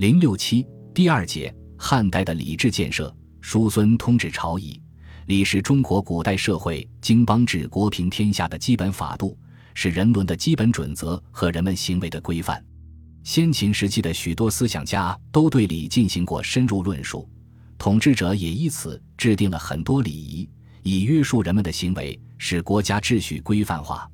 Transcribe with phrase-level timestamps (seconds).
[0.00, 3.14] 零六七第二节汉代的礼制建设。
[3.42, 4.80] 叔孙通治朝仪，
[5.26, 9.38] 礼是中国古代社会经邦治国平天下的基本法度，
[9.74, 12.64] 是人伦的基本准则和人们行为的规范。
[13.24, 17.28] 先秦时期的许多思想家都对礼进行过深入论述，
[17.76, 20.48] 统治者也以此制定了很多礼仪，
[20.82, 24.10] 以约束人们的行为，使国家秩序规范化。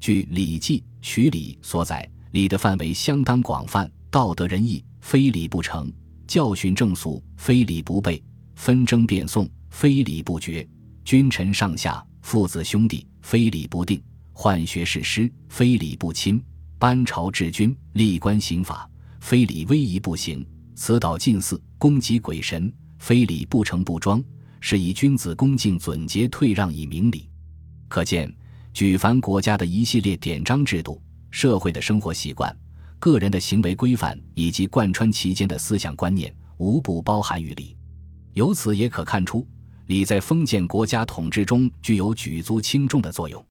[0.00, 3.88] 据《礼记·曲礼》所载，礼的范围相当广泛。
[4.12, 5.86] 道德仁义，非礼不成；
[6.26, 8.22] 教训正俗，非礼不备；
[8.54, 10.66] 纷争辩讼，非礼不决；
[11.04, 13.98] 君臣上下，父子兄弟，非礼不定；
[14.34, 16.40] 宦学士师，非礼不亲；
[16.78, 18.88] 班朝治军，立官刑法，
[19.20, 20.44] 非礼威仪不行；
[20.74, 24.22] 此岛近祀，攻击鬼神，非礼不成不庄。
[24.62, 27.26] 是以君子恭敬准节，退让以明礼。
[27.88, 28.30] 可见，
[28.74, 32.54] 举凡国家的一系列典章制度、社会的生活习惯。
[33.00, 37.76] 个人的行为规范以及贯穿其间的思想观念，无不包含于礼。
[38.34, 39.44] 由此也可看出，
[39.86, 43.44] 礼在封建国家统治中具有举足轻重的作用。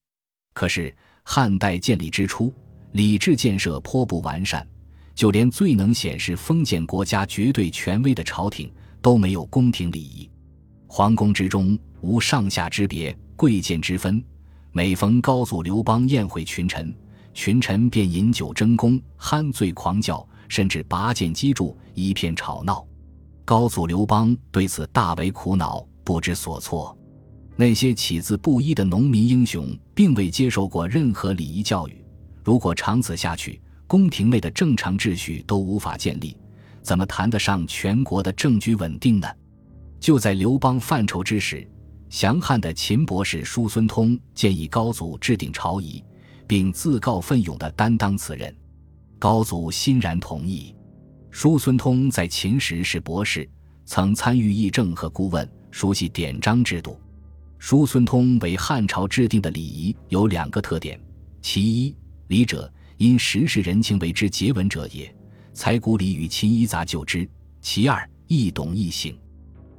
[0.53, 2.53] 可是，汉代建立之初，
[2.91, 4.65] 礼制建设颇不完善，
[5.15, 10.29] 就连最能显示封建国家绝对权威的朝廷都没有宫廷礼仪。
[10.85, 14.23] 皇宫之中无上下之别、贵贱之分，
[14.71, 16.93] 每逢高祖刘邦宴会群臣。
[17.33, 22.85] 群臣便饮酒争功，酣醉狂叫，甚至拔剑击柱，一片吵闹。
[23.45, 26.95] 高祖刘邦对此大为苦恼，不知所措。
[27.55, 32.05] 那些起自布衣的农民英雄，并未接受过任何礼仪教育。
[32.43, 36.37] 如果长此下去，宫廷内的正常秩序都无法建立，
[36.81, 39.27] 怎么谈得上全国的政局稳定呢？
[39.99, 41.67] 就在刘邦犯愁之时，
[42.09, 46.03] 降汉的秦博士叔孙通建议高祖制定朝仪。
[46.49, 48.51] 并自告奋勇地担当此任，
[49.19, 50.75] 高祖欣然同意。
[51.29, 53.47] 叔孙通在秦时是博士，
[53.85, 56.99] 曾参与议政和顾问，熟悉典章制度。
[57.59, 60.99] 叔孙通为汉朝制定的礼仪有两个特点：
[61.39, 61.95] 其一，
[62.29, 65.15] 礼者因时事人情为之节文者也，
[65.53, 67.29] 才古礼与秦仪杂就之；
[67.61, 69.15] 其二，易懂易行，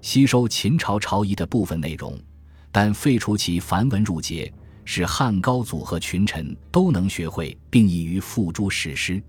[0.03, 2.17] 吸收秦朝朝仪的部分内容，
[2.71, 4.53] 但废除其繁文缛节。
[4.85, 9.23] 使汉高祖和群臣都能学会，并易于付诸实施。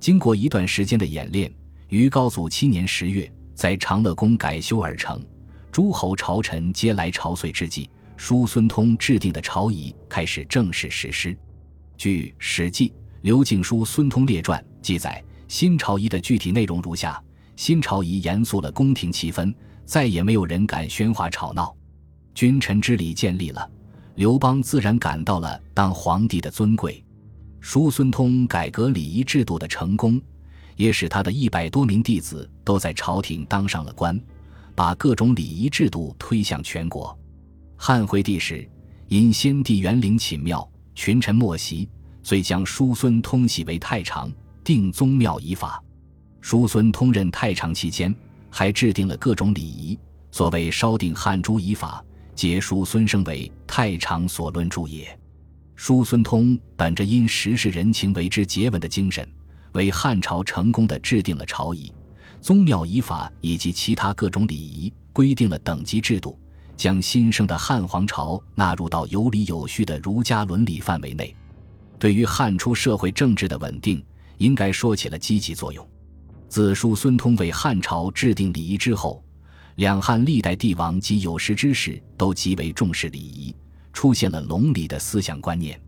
[0.00, 1.52] 经过一段时间的演练，
[1.88, 5.20] 于高祖七年十月，在长乐宫改修而成。
[5.72, 11.36] 诸侯朝臣皆来朝岁之际，叔孙通制定的朝仪开始正式实施。
[11.96, 12.88] 据《史记·
[13.22, 17.22] 刘敬叔孙通列传》记载，新朝仪的具体内容如下：
[17.56, 21.74] 新朝仪严肃了宫廷气氛，再也没有人敢喧哗吵闹，
[22.34, 23.70] 君臣之礼建立了。
[24.16, 27.04] 刘邦自然感到了当皇帝的尊贵，
[27.60, 30.18] 叔孙通改革礼仪制度的成功，
[30.74, 34.18] 也使他的一百多名弟子都在朝廷当上了官，
[34.74, 37.16] 把各种礼仪制度推向全国。
[37.76, 38.66] 汉惠帝时，
[39.08, 41.86] 因先帝园陵寝庙，群臣莫习，
[42.22, 44.32] 遂将叔孙通徙为太常，
[44.64, 45.78] 定宗庙仪法。
[46.40, 48.14] 叔孙通任太常期间，
[48.48, 49.98] 还制定了各种礼仪，
[50.30, 52.02] 所谓烧定汉诸仪法。
[52.36, 55.18] 皆叔孙生为太常所论著也。
[55.74, 59.26] 叔孙通本着因时事人情为之节文的精神，
[59.72, 61.90] 为汉朝成功的制定了朝仪、
[62.42, 66.38] 宗庙仪法以及其他各种礼仪，规定了等级制度，
[66.76, 71.34] 将新生的汉皇朝纳入到有理有序的儒家伦理范围内，
[71.98, 74.04] 对于汉初社会政治的稳定，
[74.36, 75.86] 应该说起了积极作用。
[76.48, 79.22] 自叔孙通为汉朝制定礼仪之后。
[79.76, 83.54] 两汉历代帝王及有识之士都极为重视礼仪，
[83.92, 85.78] 出现了隆礼的思想观念。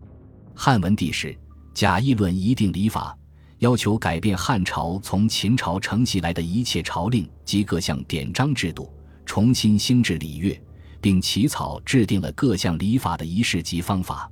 [0.53, 1.35] 汉文帝时，
[1.73, 3.17] 贾谊论一定礼法，
[3.57, 8.93] 要求改变汉朝从秦朝承袭来的一切朝令及各项典章制度，
[9.25, 10.61] 重新兴制礼乐，
[11.01, 14.29] 并起草制定了各项礼法的仪式及方法。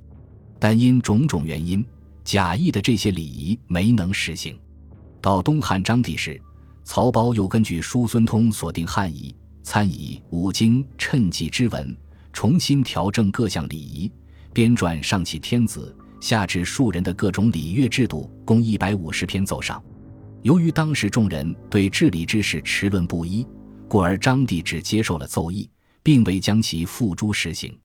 [0.60, 1.84] 但因种种原因，
[2.22, 4.56] 贾谊的这些礼仪没能实行。
[5.20, 6.40] 到东汉章帝时，
[6.84, 9.34] 曹褒又根据叔孙通所定汉仪。
[9.68, 11.94] 参以五经趁纪之文，
[12.32, 14.10] 重新调整各项礼仪，
[14.50, 19.84] 编撰上启天子，下至庶人的各种礼乐制度，共一百五十篇奏上。
[20.40, 23.46] 由于当时众人对治理之事持论不一，
[23.88, 25.68] 故而张帝只接受了奏议，
[26.02, 27.78] 并未将其付诸实行。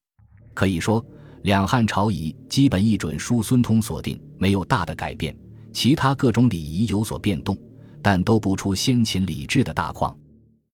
[0.53, 1.05] 可以说，
[1.41, 5.37] 两汉朝仪基本一准叔孙通所定，没有大的改变。
[5.73, 7.57] 其他各种礼仪有所变动，
[8.01, 10.17] 但都不出先秦礼制的大框。